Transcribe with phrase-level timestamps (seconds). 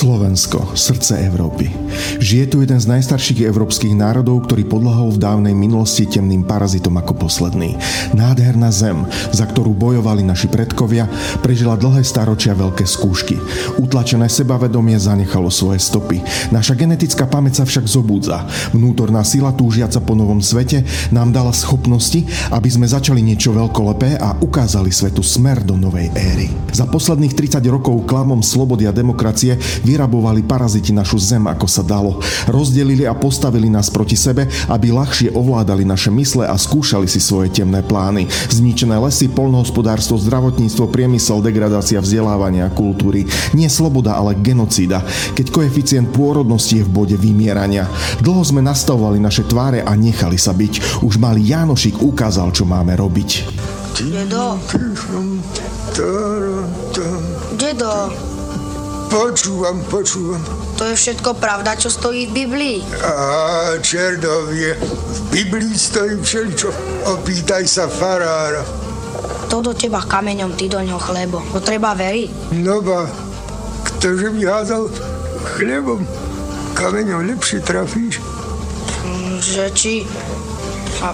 [0.00, 1.68] srdce Európy.
[2.24, 7.28] Žije tu jeden z najstarších európskych národov, ktorý podlahol v dávnej minulosti temným parazitom ako
[7.28, 7.76] posledný.
[8.16, 11.04] Nádherná zem, za ktorú bojovali naši predkovia,
[11.44, 13.36] prežila dlhé staročia veľké skúšky.
[13.76, 16.24] Utlačené sebavedomie zanechalo svoje stopy.
[16.48, 18.48] Naša genetická pamäť sa však zobúdza.
[18.72, 20.80] Vnútorná sila túžiaca po novom svete
[21.12, 26.48] nám dala schopnosti, aby sme začali niečo veľkolepé a ukázali svetu smer do novej éry.
[26.72, 29.60] Za posledných 30 rokov klamom slobody a demokracie
[29.90, 32.22] Vyrabovali paraziti našu zem, ako sa dalo.
[32.46, 37.50] Rozdelili a postavili nás proti sebe, aby ľahšie ovládali naše mysle a skúšali si svoje
[37.50, 38.30] temné plány.
[38.54, 43.26] Zničené lesy, polnohospodárstvo, zdravotníctvo, priemysel, degradácia vzdelávania a kultúry.
[43.50, 45.02] Nie sloboda, ale genocída,
[45.34, 47.90] keď koeficient pôrodnosti je v bode vymierania.
[48.22, 51.02] Dlho sme nastavovali naše tváre a nechali sa byť.
[51.02, 53.42] Už malý Jánošik ukázal, čo máme robiť.
[53.98, 54.54] Dedo.
[57.58, 58.29] Dedo.
[59.10, 60.38] Počúvam, počúvam.
[60.78, 62.78] To je všetko pravda, čo stojí v Biblii.
[63.02, 66.70] A čerdovie, v Biblii stojí všeličo.
[67.18, 68.62] Opýtaj sa farára.
[69.50, 71.42] To do teba kameňom, ty do ňoho chlebo.
[71.50, 72.54] To treba veriť.
[72.62, 73.10] No ba,
[73.82, 74.86] ktože by házal
[75.58, 76.06] chlebom,
[76.78, 78.22] kameňom lepšie trafíš.
[79.02, 79.92] Mm, Že či...
[81.02, 81.10] A,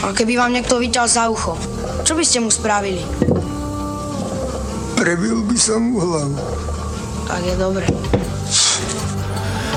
[0.00, 1.60] a keby vám niekto vyťal za ucho,
[2.08, 3.04] čo by ste mu spravili?
[4.96, 6.40] Prebil by som mu hlavu.
[7.26, 7.86] Tak je dobre.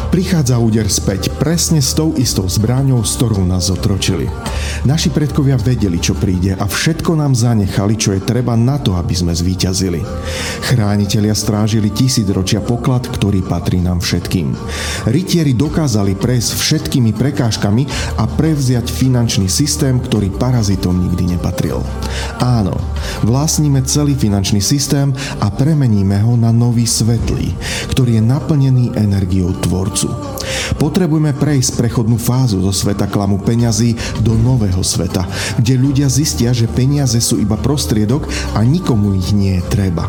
[0.10, 4.26] Prichádza úder späť presne s tou istou zbraňou, s ktorou nás zotročili.
[4.82, 9.14] Naši predkovia vedeli, čo príde a všetko nám zanechali, čo je treba na to, aby
[9.14, 10.02] sme zvíťazili.
[10.66, 14.58] Chránitelia strážili tisícročia poklad, ktorý patrí nám všetkým.
[15.06, 17.84] Rytieri dokázali prejsť všetkými prekážkami
[18.18, 21.86] a prevziať finančný systém, ktorý parazitom nikdy nepatril.
[22.40, 22.74] Áno,
[23.28, 25.12] vlastníme celý finančný systém
[25.44, 27.52] a premeníme ho na nový svetlý,
[27.92, 29.99] ktorý je naplnený energiou tvorcu.
[30.80, 35.26] Potrebujeme prejsť prechodnú fázu zo sveta klamu peňazí do nového sveta,
[35.60, 40.08] kde ľudia zistia, že peniaze sú iba prostriedok a nikomu ich nie je treba.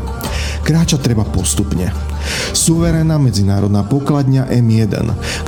[0.61, 1.89] Kráča treba postupne.
[2.53, 4.93] Suverénna medzinárodná pokladňa M1,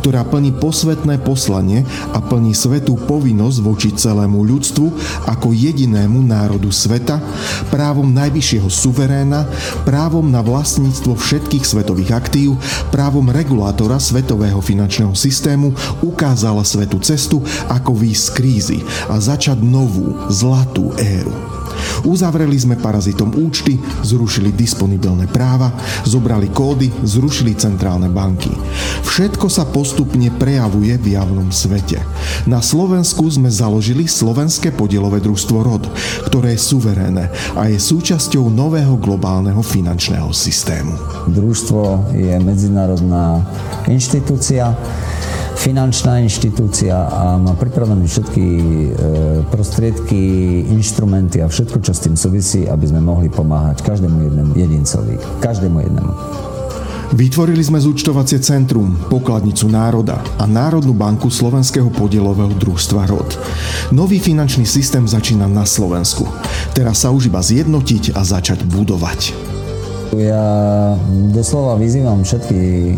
[0.00, 1.84] ktorá plní posvetné poslanie
[2.16, 4.86] a plní svetú povinnosť voči celému ľudstvu
[5.28, 7.20] ako jedinému národu sveta,
[7.68, 9.44] právom najvyššieho suveréna,
[9.84, 12.56] právom na vlastníctvo všetkých svetových aktív,
[12.88, 14.00] právom regulátora
[14.32, 18.78] svetového finančného systému ukázala svetu cestu, ako výjsť z krízy
[19.12, 21.61] a začať novú, zlatú éru.
[22.02, 25.70] Uzavreli sme parazitom účty, zrušili disponibilné práva,
[26.02, 28.50] zobrali kódy, zrušili centrálne banky.
[29.06, 32.00] Všetko sa postupne prejavuje v javnom svete.
[32.48, 35.84] Na Slovensku sme založili Slovenské podielové družstvo ROD,
[36.26, 40.96] ktoré je suverénne a je súčasťou nového globálneho finančného systému.
[41.28, 43.44] Družstvo je medzinárodná
[43.86, 44.74] inštitúcia,
[45.62, 48.90] finančná inštitúcia a má pripravené všetky e,
[49.46, 50.18] prostriedky,
[50.74, 55.14] inštrumenty a všetko, čo s tým súvisí, aby sme mohli pomáhať každému jednému jedincovi.
[55.38, 56.12] Každému jednému.
[57.14, 63.30] Vytvorili sme zúčtovacie centrum, pokladnicu národa a Národnú banku Slovenského podielového družstva ROD.
[63.94, 66.26] Nový finančný systém začína na Slovensku.
[66.74, 69.36] Teraz sa už iba zjednotiť a začať budovať.
[70.18, 70.44] Ja
[71.30, 72.60] doslova vyzývam všetky,
[72.90, 72.94] e,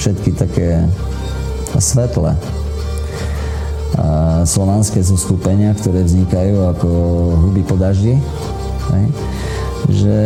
[0.00, 0.88] všetky také
[1.78, 2.34] svetle
[4.44, 6.88] slovanské zoskupenia, ktoré vznikajú ako
[7.48, 8.20] huby po daždi,
[8.92, 9.06] hej,
[9.88, 10.18] že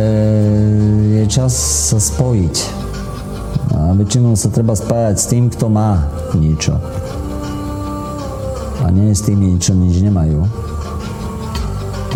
[1.19, 1.53] je čas
[1.91, 2.55] sa spojiť.
[3.79, 6.03] A väčšinou sa treba spájať s tým, kto má
[6.35, 6.75] niečo.
[8.83, 10.43] A nie s tými, čo nič nemajú.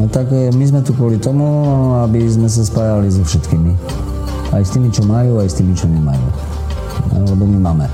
[0.01, 1.45] No tak e, my sme tu kvôli tomu,
[2.01, 3.71] aby sme sa spájali so všetkými.
[4.51, 6.27] Aj s tými, čo majú, aj s tými, čo nemajú.
[7.13, 7.85] No, lebo my máme.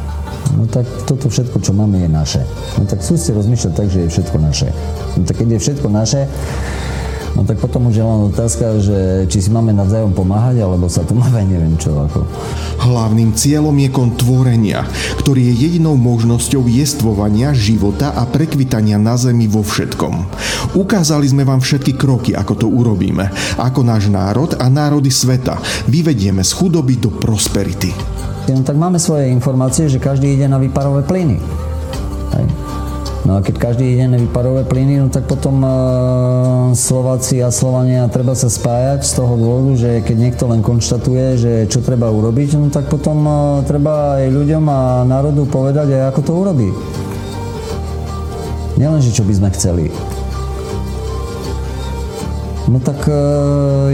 [0.57, 2.41] No tak toto všetko, čo máme, je naše.
[2.77, 4.67] No tak sú si rozmýšľať tak, že je všetko naše.
[5.17, 6.21] No tak keď je všetko naše,
[7.37, 8.97] No tak potom už je len otázka, že
[9.29, 12.25] či si máme navzájom pomáhať, alebo sa tu máme neviem čo ako.
[12.83, 14.85] Hlavným cieľom je kon tvorenia,
[15.21, 20.13] ktorý je jedinou možnosťou jestvovania, života a prekvitania na zemi vo všetkom.
[20.75, 23.29] Ukázali sme vám všetky kroky, ako to urobíme.
[23.61, 27.93] Ako náš národ a národy sveta vyvedieme z chudoby do prosperity.
[28.49, 31.37] No tak máme svoje informácie, že každý ide na výparové plyny.
[32.33, 32.45] Hej.
[33.27, 35.69] No a keď každý ide na výparové plyny, no tak potom e,
[36.71, 41.51] Slováci a Slovania treba sa spájať z toho dôvodu, že keď niekto len konštatuje, že
[41.67, 43.31] čo treba urobiť, no tak potom e,
[43.67, 46.69] treba aj ľuďom a národu povedať aj ako to urobí.
[48.79, 49.85] Nielen, že čo by sme chceli.
[52.71, 53.19] No tak e,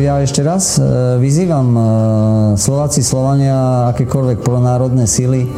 [0.05, 0.77] ja ešte raz
[1.17, 1.67] vyzývam
[2.61, 5.49] Slováci, Slovania, akékoľvek pronárodné sily,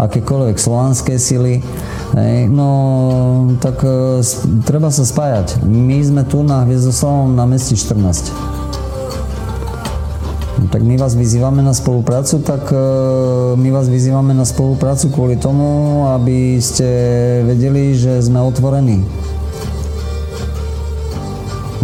[0.00, 1.60] akékoľvek slovanské sily,
[2.16, 2.68] Hej, no
[3.60, 3.84] tak
[4.64, 5.60] treba sa spájať.
[5.68, 8.32] My sme tu na Hviezdoslavom na meste 14.
[10.58, 12.72] No, tak my vás vyzývame na spoluprácu, tak
[13.54, 16.88] my vás vyzývame na spoluprácu kvôli tomu, aby ste
[17.44, 19.04] vedeli, že sme otvorení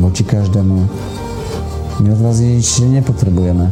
[0.00, 0.76] voči každému.
[2.02, 3.70] My od vás nič nepotrebujeme.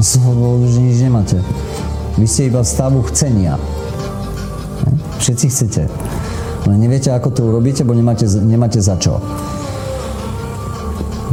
[0.00, 1.38] Z toho dôvodu, že nič nemáte.
[2.16, 3.58] Vy ste iba v stavu chcenia.
[5.18, 5.82] Všetci chcete.
[6.66, 9.18] Ale neviete, ako to urobíte, bo nemáte, nemáte za čo.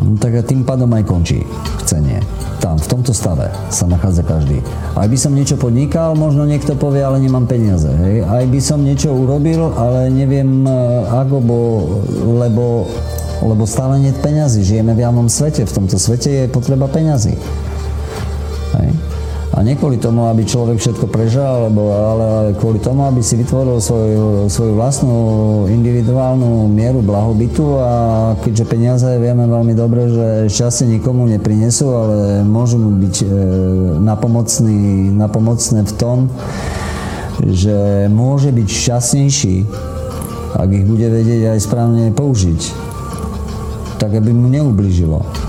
[0.06, 1.42] No, tak a tým pádom aj končí
[1.86, 2.22] chcenie.
[2.62, 4.64] Tam, v tomto stave sa nachádza každý.
[4.98, 7.90] Aj by som niečo podnikal, možno niekto povie, ale nemám peniaze.
[7.90, 8.26] Hej.
[8.26, 10.74] Aj by som niečo urobil, ale neviem eh,
[11.14, 11.60] ako, bo,
[12.42, 12.90] lebo
[13.44, 14.64] lebo stále nie peňazí.
[14.64, 17.36] Žijeme v javnom svete, v tomto svete je potreba peňazí.
[19.56, 22.28] A nie kvôli tomu, aby človek všetko prežal, alebo, ale
[22.60, 25.18] kvôli tomu, aby si vytvoril svoju, svoju vlastnú
[25.72, 27.92] individuálnu mieru blahobytu a
[28.44, 33.28] keďže peniaze vieme veľmi dobre, že šťastie nikomu neprinesú, ale môžu mu byť e,
[34.04, 36.28] napomocný, napomocné v tom,
[37.40, 39.56] že môže byť šťastnejší,
[40.52, 42.86] ak ich bude vedieť aj správne použiť
[43.98, 45.45] tak aby mu neublížilo.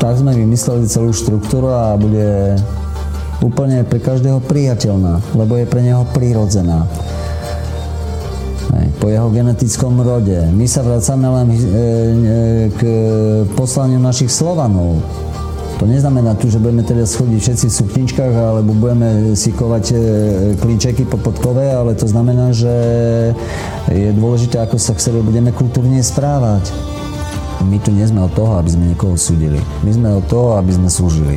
[0.00, 2.56] Tak sme vymysleli celú štruktúru a bude
[3.44, 6.88] úplne pre každého priateľná, lebo je pre neho prirodzená.
[9.00, 10.36] Po jeho genetickom rode.
[10.52, 11.62] My sa vracame len e, e,
[12.68, 12.80] k
[13.56, 15.00] poslaniu našich Slovanov,
[15.80, 19.96] to neznamená tu, že budeme teda schodiť všetci v sukničkách alebo budeme si kovať e,
[20.60, 22.68] klíčeky po podkove, ale to znamená, že
[23.88, 26.68] je dôležité, ako sa k sebe budeme kultúrne správať.
[27.68, 29.60] My tu nie sme od toho, aby sme niekoho súdili.
[29.84, 31.36] My sme od toho, aby sme slúžili.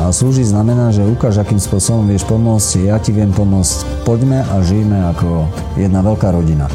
[0.00, 4.04] A slúžiť znamená, že ukáž, akým spôsobom vieš pomôcť, ja ti viem pomôcť.
[4.04, 5.48] Poďme a žijeme ako
[5.78, 6.66] jedna veľká rodina.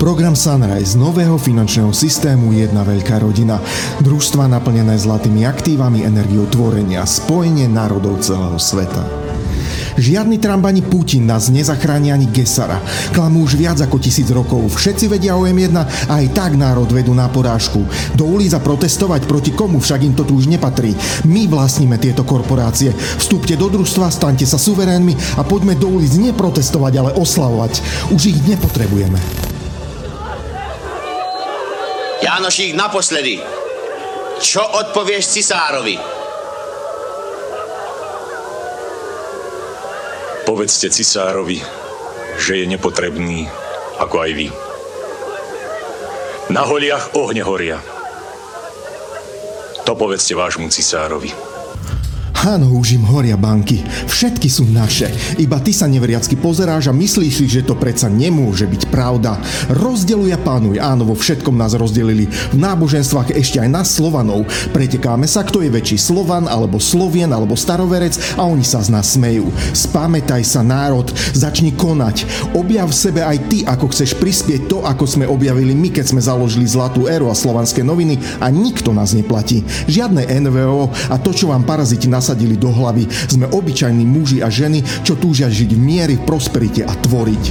[0.00, 3.60] Program Sunrise nového finančného systému Jedna veľká rodina.
[4.00, 9.29] Družstva naplnené zlatými aktívami, energiou tvorenia, spojenie národov celého sveta.
[9.98, 12.78] Žiadny Trump ani Putin nás nezachráni ani Gesara.
[13.10, 14.76] Klamú už viac ako tisíc rokov.
[14.76, 15.84] Všetci vedia o M1 a
[16.20, 17.82] aj tak národ vedú na porážku.
[18.14, 20.94] Do ulic protestovať proti komu však im to tu už nepatrí.
[21.26, 22.92] My vlastníme tieto korporácie.
[22.94, 27.72] Vstúpte do družstva, staňte sa suverénmi a poďme do ulic neprotestovať, ale oslavovať.
[28.12, 29.18] Už ich nepotrebujeme.
[32.20, 33.40] Jánošík naposledy.
[34.40, 36.19] Čo odpovieš cisárovi?
[40.50, 41.62] Povedzte cisárovi,
[42.34, 43.46] že je nepotrebný,
[44.02, 44.48] ako aj vy.
[46.50, 47.78] Na holiach ohne horia.
[49.86, 51.49] To povedzte vášmu cisárovi.
[52.40, 53.84] Áno, už im horia banky.
[54.08, 55.12] Všetky sú naše.
[55.36, 59.36] Iba ty sa neveriacky pozeráš a myslíš si, že to predsa nemôže byť pravda.
[59.68, 60.80] Rozdeluj a pánuj.
[60.80, 62.32] Áno, vo všetkom nás rozdelili.
[62.32, 64.48] V náboženstvách ešte aj nás Slovanov.
[64.72, 69.20] Pretekáme sa, kto je väčší Slovan, alebo Slovien, alebo staroverec a oni sa z nás
[69.20, 69.52] smejú.
[69.76, 72.24] Spamätaj sa, národ, začni konať.
[72.56, 76.24] Objav v sebe aj ty, ako chceš prispieť to, ako sme objavili my, keď sme
[76.24, 79.60] založili Zlatú éru a slovanské noviny a nikto nás neplatí.
[79.92, 83.10] Žiadne NVO a to, čo vám paraziti nas nasadili do hlavy.
[83.10, 87.44] Sme obyčajní muži a ženy, čo túžia žiť v miery, prosperite a tvoriť.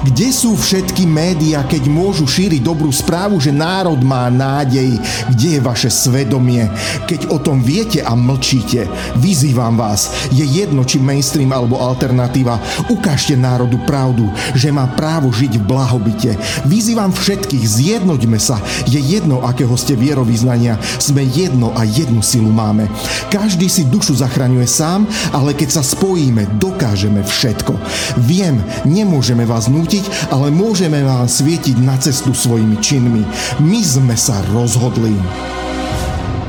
[0.00, 4.96] Kde sú všetky médiá, keď môžu šíriť dobrú správu, že národ má nádej?
[5.28, 6.72] Kde je vaše svedomie?
[7.04, 8.88] Keď o tom viete a mlčíte,
[9.20, 12.56] vyzývam vás, je jedno, či mainstream alebo alternatíva,
[12.88, 14.24] ukážte národu pravdu,
[14.56, 16.32] že má právo žiť v blahobite.
[16.64, 18.56] Vyzývam všetkých, zjednoďme sa,
[18.88, 22.88] je jedno, akého ste vierovýznania, sme jedno a jednu silu máme.
[23.28, 25.04] Každý si dušu zachraňuje sám,
[25.36, 27.76] ale keď sa spojíme, dokážeme všetko.
[28.24, 29.89] Viem, nemôžeme vás nútiť,
[30.30, 33.26] ale môžeme vám svietiť na cestu svojimi činmi.
[33.58, 35.18] My sme sa rozhodli.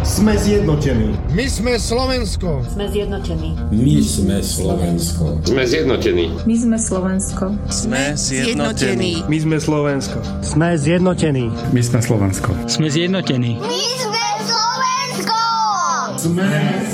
[0.02, 1.16] Sme zjednotení.
[1.34, 2.62] My sme Slovensko.
[2.70, 3.58] Sme zjednotení.
[3.74, 5.26] My sme Slovensko.
[5.42, 6.26] Sme zjednotení.
[6.46, 7.46] My sme Slovensko.
[7.72, 9.24] Sme zjednotení.
[9.26, 10.18] My sme Slovensko.
[10.44, 11.46] Sme zjednotení.
[11.74, 12.52] My sme Slovensko.
[12.68, 13.54] Sme zjednotení.
[13.58, 15.40] My sme Slovensko.
[16.18, 16.50] Sme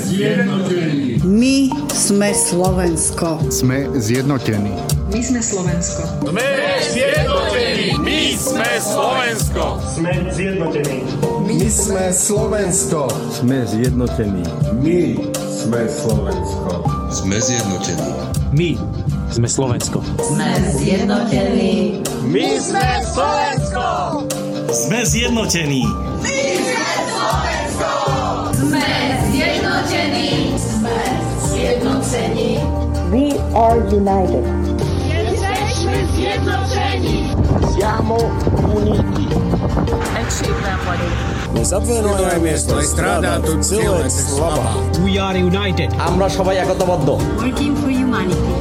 [0.08, 1.20] zjednotení.
[1.24, 1.56] My
[1.90, 3.28] sme Slovensko.
[3.50, 4.97] Sme zjednotení.
[5.08, 6.04] My sme Slovensko.
[6.20, 6.48] Sme
[6.84, 7.96] zjednotení.
[7.96, 9.64] My sme Slovensko.
[9.80, 11.00] Sme zjednotení.
[11.48, 13.08] My sme Slovensko.
[13.32, 14.44] Sme zjednotení.
[14.84, 15.00] My
[15.48, 16.72] sme Slovensko.
[17.08, 18.12] Sme zjednotení.
[18.52, 18.68] My
[19.32, 20.04] sme Slovensko.
[20.20, 22.04] Sme zjednotení.
[22.28, 23.88] My sme Slovensko.
[24.68, 25.84] Sme zjednotení.
[26.20, 27.92] My sme Slovensko.
[28.60, 28.88] Sme
[29.32, 30.30] zjednotení.
[30.60, 30.98] Sme
[31.48, 32.60] zjednotení.
[33.08, 34.57] We are united.
[37.74, 38.18] Siamo
[38.74, 39.26] uniti.
[41.54, 44.70] Mēs apvienojamies, lai strādātu cilvēces labā.
[45.04, 45.90] We are united.
[46.08, 47.08] আমরা সবাই একতাবদ্ধ।
[47.42, 48.52] Working for humanity.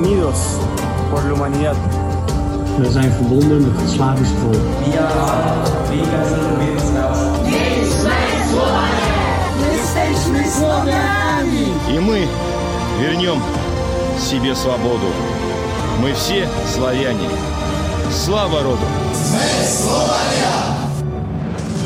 [0.00, 0.40] Unidos
[1.10, 1.76] por la humanidad.
[2.80, 4.64] We zijn verbonden met het Slavisch volk.
[4.96, 5.08] Ja,
[5.88, 5.98] we
[6.30, 7.08] zijn mensen.
[9.72, 11.64] Jesteśmy Słowami!
[11.94, 12.22] I my
[12.99, 13.41] вернем
[14.19, 15.07] себе свободу.
[16.01, 17.29] Мы все славяне.
[18.11, 18.85] Слава роду!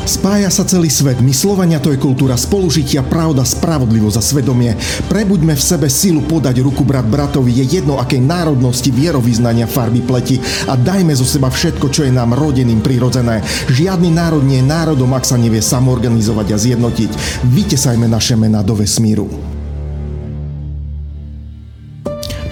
[0.09, 4.73] Spája sa celý svet, my Slovania to je kultúra spolužitia, pravda, spravodlivosť a svedomie.
[5.05, 10.41] Prebuďme v sebe silu podať ruku brat bratovi, je jedno akej národnosti, vierovýznania, farby pleti
[10.65, 13.45] a dajme zo seba všetko, čo je nám rodeným prirodzené.
[13.69, 17.11] Žiadny národ nie je národom, ak sa nevie samorganizovať a zjednotiť.
[17.45, 19.52] Vytesajme naše mená do vesmíru.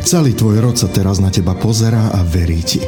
[0.02, 2.82] Celý tvoj rod sa teraz na teba pozerá a verí ti.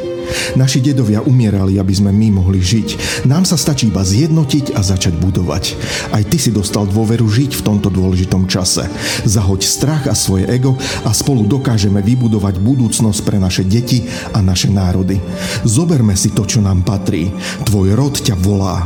[0.59, 3.23] Naši dedovia umierali, aby sme my mohli žiť.
[3.29, 5.63] Nám sa stačí iba zjednotiť a začať budovať.
[6.11, 8.85] Aj ty si dostal dôveru žiť v tomto dôležitom čase.
[9.23, 10.75] Zahoď strach a svoje ego
[11.07, 14.05] a spolu dokážeme vybudovať budúcnosť pre naše deti
[14.35, 15.21] a naše národy.
[15.63, 17.31] Zoberme si to, čo nám patrí.
[17.63, 18.85] Tvoj rod ťa volá.